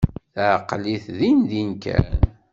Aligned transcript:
Teɛqel-it 0.33 1.05
dindin 1.17 1.71
kan. 1.83 2.07